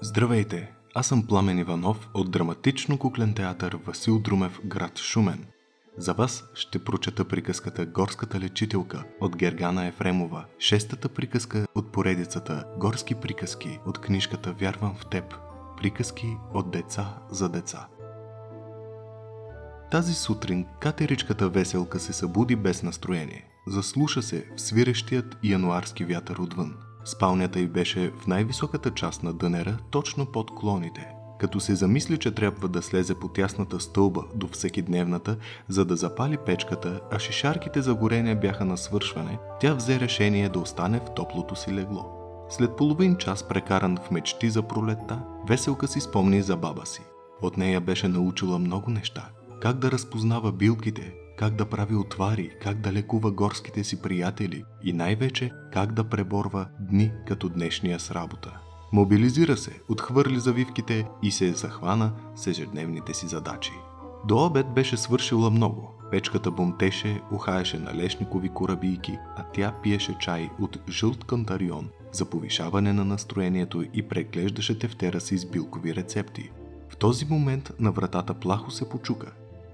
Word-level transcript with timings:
Здравейте! 0.00 0.72
Аз 0.94 1.06
съм 1.06 1.26
Пламен 1.26 1.58
Иванов 1.58 2.08
от 2.14 2.30
драматично 2.30 2.98
куклен 2.98 3.34
театър 3.34 3.78
Васил 3.86 4.18
Друмев, 4.18 4.60
град 4.64 4.98
Шумен. 4.98 5.44
За 5.96 6.12
вас 6.12 6.44
ще 6.54 6.84
прочета 6.84 7.24
приказката 7.24 7.86
Горската 7.86 8.40
лечителка 8.40 9.04
от 9.20 9.36
Гергана 9.36 9.86
Ефремова, 9.86 10.44
шестата 10.58 11.08
приказка 11.08 11.66
от 11.74 11.92
поредицата 11.92 12.64
Горски 12.76 13.14
приказки 13.14 13.78
от 13.86 13.98
книжката 13.98 14.52
Вярвам 14.52 14.96
в 14.96 15.06
теб. 15.06 15.34
Приказки 15.76 16.36
от 16.54 16.70
деца 16.70 17.18
за 17.30 17.48
деца. 17.48 17.86
Тази 19.90 20.14
сутрин 20.14 20.66
катеричката 20.80 21.48
веселка 21.48 22.00
се 22.00 22.12
събуди 22.12 22.56
без 22.56 22.82
настроение. 22.82 23.44
Заслуша 23.66 24.22
се 24.22 24.46
в 24.56 24.60
свирещият 24.60 25.36
януарски 25.42 26.04
вятър 26.04 26.36
отвън. 26.36 26.76
Спалнята 27.08 27.60
й 27.60 27.66
беше 27.66 28.10
в 28.10 28.26
най-високата 28.26 28.90
част 28.90 29.22
на 29.22 29.32
дънера, 29.32 29.78
точно 29.90 30.26
под 30.26 30.54
клоните. 30.54 31.08
Като 31.38 31.60
се 31.60 31.74
замисли, 31.74 32.18
че 32.18 32.34
трябва 32.34 32.68
да 32.68 32.82
слезе 32.82 33.14
по 33.14 33.28
тясната 33.28 33.80
стълба 33.80 34.24
до 34.34 34.48
всекидневната, 34.48 35.36
за 35.68 35.84
да 35.84 35.96
запали 35.96 36.36
печката, 36.46 37.00
а 37.12 37.18
шишарките 37.18 37.82
за 37.82 37.94
горение 37.94 38.34
бяха 38.34 38.64
на 38.64 38.76
свършване, 38.76 39.38
тя 39.60 39.74
взе 39.74 40.00
решение 40.00 40.48
да 40.48 40.58
остане 40.58 40.98
в 40.98 41.14
топлото 41.16 41.56
си 41.56 41.72
легло. 41.72 42.04
След 42.50 42.76
половин 42.76 43.16
час 43.16 43.48
прекаран 43.48 43.98
в 44.06 44.10
мечти 44.10 44.50
за 44.50 44.62
пролетта, 44.62 45.20
Веселка 45.48 45.88
си 45.88 46.00
спомни 46.00 46.42
за 46.42 46.56
баба 46.56 46.86
си. 46.86 47.02
От 47.42 47.56
нея 47.56 47.80
беше 47.80 48.08
научила 48.08 48.58
много 48.58 48.90
неща. 48.90 49.28
Как 49.60 49.78
да 49.78 49.90
разпознава 49.90 50.52
билките, 50.52 51.14
как 51.38 51.54
да 51.54 51.64
прави 51.64 51.94
отвари, 51.94 52.50
как 52.62 52.80
да 52.80 52.92
лекува 52.92 53.30
горските 53.30 53.84
си 53.84 54.02
приятели 54.02 54.64
и 54.84 54.92
най-вече 54.92 55.52
как 55.72 55.92
да 55.92 56.04
преборва 56.04 56.66
дни 56.80 57.12
като 57.26 57.48
днешния 57.48 58.00
с 58.00 58.10
работа. 58.10 58.58
Мобилизира 58.92 59.56
се, 59.56 59.80
отхвърли 59.88 60.40
завивките 60.40 61.06
и 61.22 61.30
се 61.30 61.52
захвана 61.52 62.12
с 62.36 62.46
ежедневните 62.46 63.14
си 63.14 63.26
задачи. 63.26 63.72
До 64.28 64.46
обед 64.46 64.66
беше 64.74 64.96
свършила 64.96 65.50
много. 65.50 65.94
Печката 66.10 66.50
бомтеше, 66.50 67.20
ухаеше 67.32 67.78
на 67.78 67.94
лешникови 67.94 68.48
корабийки, 68.48 69.18
а 69.36 69.44
тя 69.52 69.74
пиеше 69.82 70.16
чай 70.18 70.50
от 70.60 70.78
жълт 70.90 71.24
кантарион 71.24 71.88
за 72.12 72.24
повишаване 72.24 72.92
на 72.92 73.04
настроението 73.04 73.84
и 73.94 74.08
преглеждаше 74.08 74.78
тефтера 74.78 75.20
си 75.20 75.38
с 75.38 75.50
билкови 75.50 75.94
рецепти. 75.94 76.50
В 76.88 76.96
този 76.96 77.24
момент 77.24 77.72
на 77.78 77.92
вратата 77.92 78.34
плахо 78.34 78.70
се 78.70 78.88
почука. 78.88 79.32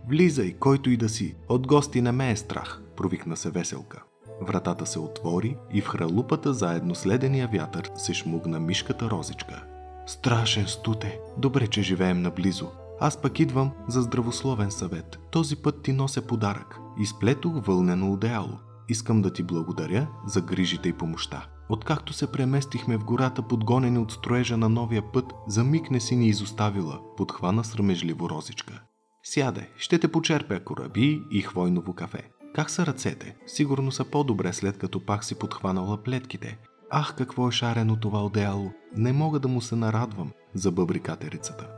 Влизай, 0.09 0.53
който 0.53 0.91
и 0.91 0.97
да 0.97 1.09
си, 1.09 1.37
от 1.49 1.67
гости 1.67 2.01
не 2.01 2.13
ме 2.13 2.31
е 2.31 2.37
страх, 2.37 2.83
провикна 2.97 3.37
се 3.37 3.51
веселка. 3.51 4.03
Вратата 4.43 4.87
се 4.87 4.99
отвори 4.99 5.57
и 5.73 5.81
в 5.81 5.87
хралупата 5.87 6.55
заедно 6.55 6.95
с 6.95 7.07
ледения 7.07 7.49
вятър 7.53 7.91
се 7.97 8.15
шмугна 8.15 8.61
мишката 8.61 9.11
розичка. 9.11 9.65
Страшен 10.07 10.67
стуте, 10.67 11.19
добре, 11.39 11.67
че 11.67 11.83
живеем 11.83 12.23
наблизо. 12.23 12.71
Аз 13.01 13.23
пък 13.23 13.41
идвам 13.41 13.71
за 13.89 14.03
здравословен 14.03 14.71
съвет. 14.71 15.19
Този 15.31 15.57
път 15.57 15.83
ти 15.83 15.93
нося 15.93 16.23
подарък. 16.23 16.79
Изплетох 17.01 17.67
вълнено 17.67 18.13
одеяло. 18.13 18.59
Искам 18.89 19.23
да 19.23 19.33
ти 19.33 19.43
благодаря 19.43 20.07
за 20.27 20.41
грижите 20.41 20.89
и 20.89 20.93
помощта. 20.93 21.47
Откакто 21.69 22.13
се 22.13 22.33
преместихме 22.33 22.97
в 22.97 23.05
гората, 23.05 23.43
подгонени 23.43 23.99
от 23.99 24.13
строежа 24.13 24.57
на 24.57 24.69
новия 24.69 25.13
път, 25.13 25.33
за 25.47 25.65
миг 25.65 25.91
не 25.91 26.01
си 26.01 26.17
ни 26.17 26.27
изоставила, 26.27 27.01
подхвана 27.17 27.65
срамежливо 27.65 28.31
розичка. 28.31 28.83
Сяде, 29.27 29.71
ще 29.77 29.99
те 29.99 30.09
почерпя 30.09 30.61
кораби 30.61 31.23
и 31.31 31.43
хвойново 31.43 31.95
кафе. 31.95 32.31
Как 32.55 32.71
са 32.71 32.87
ръцете? 32.87 33.37
Сигурно 33.47 33.93
са 33.93 34.05
по-добре 34.05 34.53
след 34.53 34.79
като 34.79 35.07
пак 35.07 35.25
си 35.25 35.39
подхванала 35.39 36.03
плетките. 36.03 36.59
Ах, 36.91 37.15
какво 37.17 37.49
е 37.49 37.53
шарено 37.53 37.97
това 37.97 38.25
одеяло! 38.25 38.73
Не 38.97 39.13
мога 39.13 39.41
да 39.41 39.49
му 39.49 39.61
се 39.61 39.77
нарадвам, 39.77 40.33
забъбри 40.55 41.01
катерицата. 41.01 41.69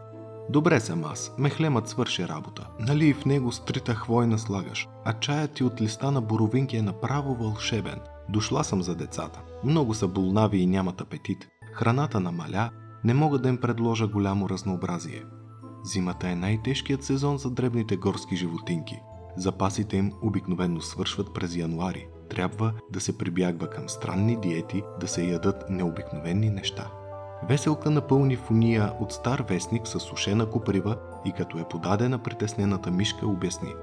Добре 0.51 0.81
съм 0.81 1.05
аз, 1.05 1.33
мехлемът 1.39 1.89
свърши 1.89 2.29
работа. 2.29 2.67
Нали 2.81 3.07
и 3.07 3.15
в 3.15 3.25
него 3.25 3.53
стрита 3.53 3.95
хвойна 3.95 4.39
слагаш, 4.39 4.89
а 5.05 5.13
чаят 5.13 5.53
ти 5.53 5.65
от 5.65 5.81
листа 5.81 6.11
на 6.11 6.21
боровинки 6.21 6.77
е 6.77 6.83
направо 6.83 7.35
вълшебен. 7.35 8.01
Дошла 8.29 8.65
съм 8.65 8.83
за 8.83 8.95
децата. 8.95 9.43
Много 9.65 9.95
са 9.95 10.09
болнави 10.09 10.59
и 10.59 10.67
нямат 10.67 11.01
апетит. 11.01 11.49
Храната 11.73 12.21
намаля, 12.21 12.71
не 13.05 13.15
мога 13.15 13.39
да 13.39 13.49
им 13.49 13.57
предложа 13.57 14.07
голямо 14.07 14.49
разнообразие. 14.49 15.23
Зимата 15.87 16.29
е 16.29 16.35
най-тежкият 16.35 17.05
сезон 17.05 17.39
за 17.39 17.51
дребните 17.51 17.97
горски 17.97 18.37
животинки. 18.37 19.01
Запасите 19.37 19.97
им 19.97 20.13
обикновенно 20.23 20.81
свършват 20.81 21.35
през 21.35 21.57
януари. 21.57 22.07
Трябва 22.31 22.73
да 22.93 23.01
се 23.01 23.19
прибягва 23.19 23.71
към 23.71 23.89
странни 23.89 24.41
диети, 24.41 24.83
да 25.01 25.09
се 25.09 25.27
ядат 25.27 25.71
необикновени 25.71 26.51
неща. 26.51 26.91
Веселка 27.49 27.91
напълни 27.91 28.37
фуния 28.37 28.93
от 29.01 29.13
стар 29.13 29.45
вестник 29.49 29.89
с 29.89 30.01
сушена 30.01 30.51
куприва 30.51 30.97
и 31.25 31.33
като 31.33 31.59
е 31.59 31.69
подадена 31.69 32.23
притеснената 32.23 32.91
мишка 32.91 33.27
обясни. 33.27 33.75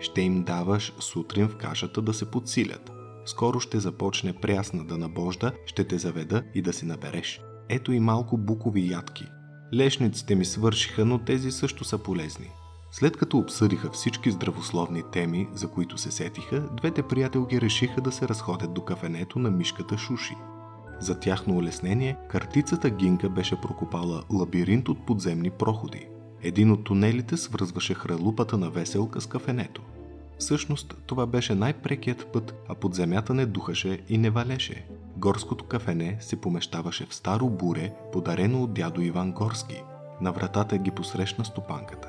Ще 0.00 0.20
им 0.20 0.44
даваш 0.44 0.92
сутрин 1.00 1.48
в 1.48 1.56
кашата 1.56 2.02
да 2.02 2.14
се 2.14 2.30
подсилят. 2.30 2.92
Скоро 3.26 3.60
ще 3.60 3.80
започне 3.80 4.32
прясна 4.32 4.84
да 4.84 4.98
набожда, 4.98 5.52
ще 5.66 5.84
те 5.84 5.98
заведа 5.98 6.42
и 6.54 6.62
да 6.62 6.72
си 6.72 6.86
набереш. 6.86 7.40
Ето 7.68 7.92
и 7.92 8.00
малко 8.00 8.38
букови 8.38 8.90
ядки. 8.90 9.24
Лешниците 9.74 10.34
ми 10.34 10.44
свършиха, 10.44 11.04
но 11.04 11.18
тези 11.18 11.52
също 11.52 11.84
са 11.84 11.98
полезни. 11.98 12.50
След 12.90 13.16
като 13.16 13.38
обсъдиха 13.38 13.90
всички 13.90 14.30
здравословни 14.30 15.02
теми, 15.12 15.48
за 15.54 15.68
които 15.68 15.98
се 15.98 16.10
сетиха, 16.10 16.60
двете 16.60 17.02
приятелки 17.02 17.60
решиха 17.60 18.00
да 18.00 18.12
се 18.12 18.28
разходят 18.28 18.74
до 18.74 18.84
кафенето 18.84 19.38
на 19.38 19.50
мишката 19.50 19.98
Шуши. 19.98 20.34
За 21.00 21.20
тяхно 21.20 21.56
улеснение, 21.56 22.16
картицата 22.30 22.90
Гинка 22.90 23.28
беше 23.28 23.60
прокопала 23.60 24.22
лабиринт 24.32 24.88
от 24.88 25.06
подземни 25.06 25.50
проходи. 25.50 26.06
Един 26.42 26.70
от 26.70 26.84
тунелите 26.84 27.36
свързваше 27.36 27.94
хралупата 27.94 28.58
на 28.58 28.70
веселка 28.70 29.20
с 29.20 29.26
кафенето. 29.26 29.82
Всъщност, 30.38 30.96
това 31.06 31.26
беше 31.26 31.54
най-прекият 31.54 32.32
път, 32.32 32.54
а 32.68 32.74
под 32.74 32.94
земята 32.94 33.34
не 33.34 33.46
духаше 33.46 33.98
и 34.08 34.18
не 34.18 34.30
валеше. 34.30 34.86
Горското 35.22 35.64
кафене 35.64 36.16
се 36.20 36.40
помещаваше 36.40 37.06
в 37.06 37.14
старо 37.14 37.48
буре, 37.48 37.92
подарено 38.12 38.62
от 38.62 38.74
дядо 38.74 39.00
Иван 39.00 39.32
Горски. 39.32 39.82
На 40.20 40.32
вратата 40.32 40.78
ги 40.78 40.90
посрещна 40.90 41.44
стопанката. 41.44 42.08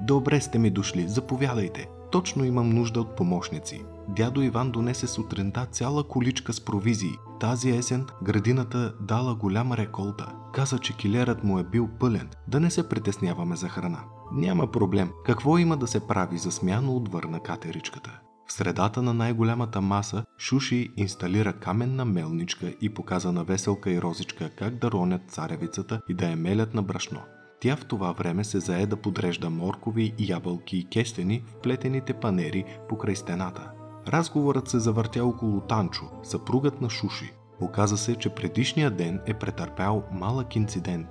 Добре 0.00 0.40
сте 0.40 0.58
ми 0.58 0.70
дошли, 0.70 1.08
заповядайте. 1.08 1.88
Точно 2.12 2.44
имам 2.44 2.70
нужда 2.70 3.00
от 3.00 3.16
помощници. 3.16 3.84
Дядо 4.08 4.42
Иван 4.42 4.70
донесе 4.70 5.06
сутринта 5.06 5.66
цяла 5.66 6.04
количка 6.04 6.52
с 6.52 6.64
провизии. 6.64 7.18
Тази 7.40 7.70
есен 7.70 8.06
градината 8.22 8.94
дала 9.00 9.34
голяма 9.34 9.76
реколта. 9.76 10.32
Каза, 10.52 10.78
че 10.78 10.96
килерът 10.96 11.44
му 11.44 11.58
е 11.58 11.64
бил 11.64 11.88
пълен, 12.00 12.28
да 12.48 12.60
не 12.60 12.70
се 12.70 12.88
притесняваме 12.88 13.56
за 13.56 13.68
храна. 13.68 14.04
Няма 14.32 14.66
проблем. 14.66 15.10
Какво 15.24 15.58
има 15.58 15.76
да 15.76 15.86
се 15.86 16.06
прави, 16.06 16.38
засмяно 16.38 16.96
отвърна 16.96 17.40
катеричката. 17.40 18.20
В 18.50 18.52
средата 18.52 19.02
на 19.02 19.14
най-голямата 19.14 19.80
маса 19.80 20.24
Шуши 20.38 20.92
инсталира 20.96 21.52
каменна 21.52 22.04
мелничка 22.04 22.72
и 22.80 22.94
показа 22.94 23.32
на 23.32 23.44
Веселка 23.44 23.90
и 23.90 24.02
Розичка 24.02 24.50
как 24.58 24.74
да 24.74 24.90
ронят 24.90 25.30
царевицата 25.30 26.00
и 26.08 26.14
да 26.14 26.30
я 26.30 26.36
мелят 26.36 26.74
на 26.74 26.82
брашно. 26.82 27.20
Тя 27.60 27.76
в 27.76 27.84
това 27.84 28.12
време 28.12 28.44
се 28.44 28.60
зае 28.60 28.86
да 28.86 28.96
подрежда 28.96 29.50
моркови, 29.50 30.14
ябълки 30.18 30.76
и 30.76 30.84
кестени 30.84 31.42
в 31.46 31.54
плетените 31.54 32.12
панери 32.12 32.64
покрай 32.88 33.16
стената. 33.16 33.70
Разговорът 34.08 34.68
се 34.68 34.78
завъртя 34.78 35.24
около 35.24 35.60
Танчо, 35.60 36.04
съпругът 36.22 36.80
на 36.80 36.90
Шуши. 36.90 37.32
Оказа 37.60 37.96
се, 37.96 38.14
че 38.14 38.34
предишния 38.34 38.90
ден 38.90 39.20
е 39.26 39.34
претърпял 39.34 40.04
малък 40.12 40.56
инцидент. 40.56 41.08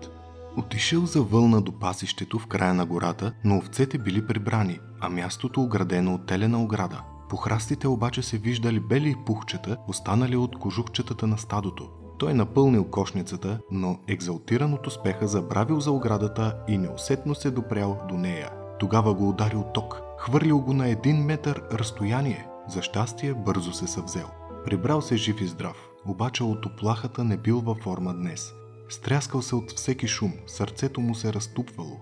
Отишъл 0.57 1.05
за 1.05 1.21
вълна 1.21 1.61
до 1.61 1.79
пасището 1.79 2.39
в 2.39 2.47
края 2.47 2.73
на 2.73 2.85
гората, 2.85 3.33
но 3.43 3.57
овцете 3.57 3.97
били 3.97 4.27
прибрани, 4.27 4.79
а 4.99 5.09
мястото 5.09 5.61
оградено 5.61 6.13
от 6.13 6.25
телена 6.25 6.63
ограда. 6.63 7.01
По 7.29 7.37
храстите 7.37 7.87
обаче 7.87 8.21
се 8.21 8.37
виждали 8.37 8.79
бели 8.79 9.15
пухчета, 9.25 9.77
останали 9.87 10.35
от 10.35 10.59
кожухчетата 10.59 11.27
на 11.27 11.37
стадото. 11.37 11.89
Той 12.19 12.33
напълнил 12.33 12.85
кошницата, 12.85 13.59
но 13.71 13.99
екзалтиран 14.07 14.73
от 14.73 14.87
успеха 14.87 15.27
забравил 15.27 15.79
за 15.79 15.91
оградата 15.91 16.57
и 16.67 16.77
неусетно 16.77 17.35
се 17.35 17.51
допрял 17.51 17.99
до 18.09 18.17
нея. 18.17 18.49
Тогава 18.79 19.13
го 19.13 19.29
ударил 19.29 19.63
ток, 19.73 20.01
хвърлил 20.17 20.59
го 20.59 20.73
на 20.73 20.87
един 20.87 21.17
метър 21.17 21.63
разстояние. 21.73 22.47
За 22.67 22.81
щастие 22.81 23.33
бързо 23.33 23.73
се 23.73 23.87
съвзел. 23.87 24.27
Прибрал 24.65 25.01
се 25.01 25.17
жив 25.17 25.41
и 25.41 25.47
здрав, 25.47 25.89
обаче 26.05 26.43
от 26.43 26.65
оплахата 26.65 27.23
не 27.23 27.37
бил 27.37 27.59
във 27.59 27.77
форма 27.77 28.13
днес. 28.13 28.53
Стряскал 28.89 29.41
се 29.41 29.55
от 29.55 29.71
всеки 29.71 30.07
шум, 30.07 30.33
сърцето 30.47 31.01
му 31.01 31.15
се 31.15 31.33
разтупвало. 31.33 31.97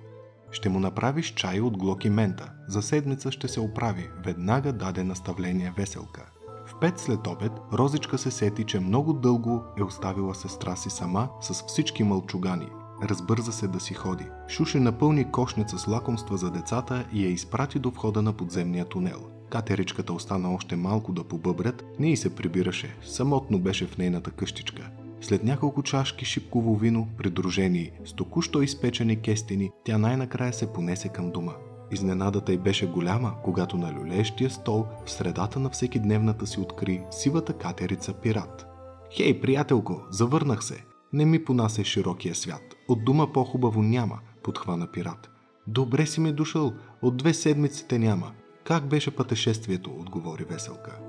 Ще 0.58 0.70
му 0.70 0.80
направиш 0.80 1.34
чай 1.34 1.62
от 1.62 1.78
глоки 1.78 2.10
мента. 2.10 2.52
За 2.68 2.82
седмица 2.82 3.32
ще 3.32 3.48
се 3.48 3.60
оправи. 3.60 4.10
Веднага 4.26 4.74
даде 4.74 5.04
наставление 5.04 5.74
веселка. 5.78 6.26
В 6.66 6.80
пет 6.80 7.00
след 7.00 7.28
обед 7.28 7.52
Розичка 7.74 8.18
се 8.18 8.32
сети, 8.32 8.64
че 8.64 8.80
много 8.80 9.14
дълго 9.14 9.64
е 9.80 9.84
оставила 9.84 10.36
сестра 10.36 10.76
си 10.76 10.90
сама 10.90 11.30
с 11.42 11.54
всички 11.68 12.04
мълчугани. 12.04 12.70
Разбърза 13.04 13.52
се 13.52 13.68
да 13.68 13.80
си 13.80 13.94
ходи. 13.94 14.26
Шуши 14.48 14.80
напълни 14.80 15.32
кошница 15.32 15.78
с 15.80 15.88
лакомства 15.88 16.38
за 16.38 16.52
децата 16.52 17.06
и 17.14 17.24
я 17.24 17.30
изпрати 17.30 17.80
до 17.80 17.90
входа 17.90 18.22
на 18.22 18.34
подземния 18.34 18.86
тунел. 18.86 19.20
Катеричката 19.50 20.14
остана 20.14 20.54
още 20.54 20.76
малко 20.76 21.14
да 21.14 21.24
побъбрят, 21.24 21.86
не 22.00 22.12
и 22.12 22.18
се 22.18 22.36
прибираше, 22.36 22.98
самотно 23.04 23.60
беше 23.60 23.88
в 23.88 23.98
нейната 23.98 24.32
къщичка. 24.32 24.90
След 25.22 25.44
няколко 25.44 25.84
чашки 25.84 26.26
шипково 26.26 26.76
вино, 26.76 27.08
придружени 27.18 27.92
с 28.06 28.14
току-що 28.14 28.62
изпечени 28.62 29.22
кестени, 29.22 29.72
тя 29.86 29.98
най-накрая 29.98 30.54
се 30.54 30.74
понесе 30.74 31.10
към 31.10 31.32
дома. 31.32 31.54
Изненадата 31.92 32.54
й 32.54 32.58
беше 32.58 32.88
голяма, 32.88 33.34
когато 33.44 33.78
на 33.78 33.94
люлещия 33.94 34.50
стол 34.50 34.86
в 35.06 35.12
средата 35.12 35.60
на 35.60 35.70
всекидневната 35.70 36.48
си 36.48 36.60
откри 36.60 37.02
сивата 37.12 37.54
катерица 37.54 38.14
пират. 38.14 38.68
Хей, 39.12 39.42
приятелко, 39.42 40.02
завърнах 40.10 40.64
се. 40.64 40.86
Не 41.14 41.26
ми 41.26 41.44
понася 41.44 41.84
широкия 41.84 42.36
свят. 42.36 42.76
От 42.88 43.06
дума 43.06 43.34
по-хубаво 43.34 43.82
няма, 43.82 44.20
подхвана 44.44 44.88
пират. 44.92 45.30
Добре 45.68 46.06
си 46.06 46.22
ме 46.22 46.32
дошъл, 46.32 46.74
от 47.02 47.18
две 47.18 47.34
седмици 47.34 47.88
те 47.88 48.00
няма. 48.00 48.32
Как 48.64 48.88
беше 48.88 49.16
пътешествието, 49.16 49.92
отговори 50.00 50.44
Веселка. 50.44 51.00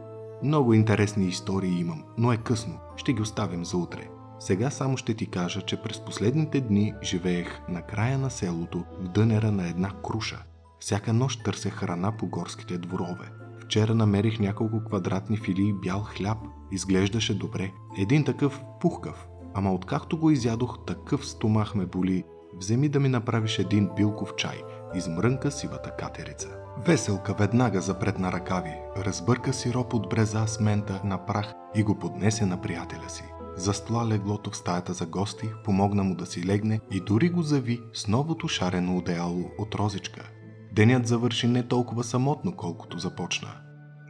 Много 0.43 0.75
интересни 0.75 1.27
истории 1.27 1.81
имам, 1.81 2.05
но 2.19 2.33
е 2.33 2.37
късно. 2.37 2.79
Ще 2.97 3.13
ги 3.13 3.23
оставим 3.23 3.65
за 3.65 3.77
утре. 3.77 4.09
Сега 4.39 4.71
само 4.71 4.97
ще 4.97 5.15
ти 5.15 5.27
кажа, 5.27 5.63
че 5.63 5.83
през 5.83 6.05
последните 6.05 6.61
дни 6.61 6.95
живеех 7.03 7.61
на 7.69 7.83
края 7.83 8.19
на 8.19 8.31
селото 8.31 8.85
в 9.01 9.09
дънера 9.09 9.53
на 9.53 9.69
една 9.69 9.91
круша. 10.05 10.43
Всяка 10.81 11.13
нощ 11.13 11.45
търсех 11.45 11.73
храна 11.73 12.17
по 12.17 12.27
горските 12.27 12.79
дворове. 12.79 13.31
Вчера 13.61 13.95
намерих 13.95 14.41
няколко 14.41 14.85
квадратни 14.85 15.37
филии 15.37 15.73
бял 15.73 16.01
хляб. 16.01 16.39
Изглеждаше 16.73 17.39
добре. 17.39 17.73
Един 17.99 18.25
такъв 18.25 18.61
пухкав. 18.81 19.29
Ама 19.55 19.75
откакто 19.75 20.19
го 20.19 20.31
изядох, 20.31 20.79
такъв 20.87 21.27
стомах 21.27 21.75
ме 21.75 21.87
боли. 21.87 22.25
Вземи 22.57 22.89
да 22.89 23.01
ми 23.01 23.09
направиш 23.09 23.59
един 23.59 23.91
билков 23.97 24.35
чай. 24.37 24.63
Измрънка 24.95 25.51
сивата 25.51 25.91
катерица. 25.91 26.49
Веселка 26.87 27.35
веднага 27.35 27.81
запретна 27.81 28.33
ръкави, 28.33 28.75
разбърка 28.97 29.53
сироп 29.53 29.95
от 29.95 30.09
бреза 30.09 30.47
с 30.47 30.61
мента 30.61 31.01
на 31.05 31.27
прах 31.27 31.55
и 31.75 31.83
го 31.83 31.99
поднесе 31.99 32.47
на 32.47 32.61
приятеля 32.61 33.09
си. 33.09 33.25
Застла 33.57 34.07
леглото 34.07 34.51
в 34.51 34.57
стаята 34.57 34.93
за 34.93 35.07
гости, 35.07 35.51
помогна 35.65 36.05
му 36.05 36.15
да 36.15 36.27
си 36.27 36.47
легне 36.47 36.81
и 36.91 37.01
дори 37.01 37.29
го 37.29 37.43
зави 37.43 37.81
с 37.95 38.09
новото 38.09 38.49
шарено 38.49 38.97
одеяло 38.99 39.51
от 39.59 39.75
розичка. 39.75 40.31
Денят 40.73 41.07
завърши 41.07 41.47
не 41.47 41.69
толкова 41.69 42.05
самотно, 42.05 42.57
колкото 42.57 42.99
започна. 42.99 43.49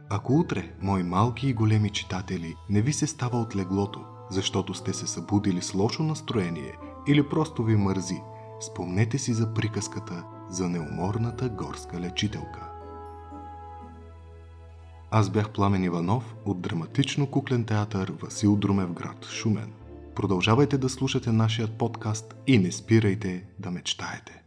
Ако 0.09 0.33
утре, 0.33 0.73
мои 0.81 1.03
малки 1.03 1.47
и 1.47 1.53
големи 1.53 1.89
читатели, 1.89 2.55
не 2.69 2.81
ви 2.81 2.93
се 2.93 3.07
става 3.07 3.41
от 3.41 3.55
леглото, 3.55 3.99
защото 4.31 4.73
сте 4.73 4.93
се 4.93 5.07
събудили 5.07 5.61
с 5.61 5.73
лошо 5.73 6.03
настроение 6.03 6.73
или 7.07 7.29
просто 7.29 7.63
ви 7.63 7.75
мързи, 7.75 8.21
спомнете 8.61 9.17
си 9.17 9.33
за 9.33 9.53
приказката 9.53 10.23
за 10.49 10.69
неуморната 10.69 11.49
горска 11.49 11.99
лечителка. 11.99 12.69
Аз 15.11 15.29
бях 15.29 15.49
Пламен 15.49 15.83
Иванов 15.83 16.35
от 16.45 16.61
драматично 16.61 17.27
куклен 17.27 17.65
театър 17.65 18.13
Васил 18.21 18.55
Друмев 18.55 18.93
град, 18.93 19.25
Шумен. 19.25 19.73
Продължавайте 20.15 20.77
да 20.77 20.89
слушате 20.89 21.31
нашия 21.31 21.67
подкаст 21.67 22.35
и 22.47 22.57
не 22.57 22.71
спирайте 22.71 23.45
да 23.59 23.71
мечтаете. 23.71 24.43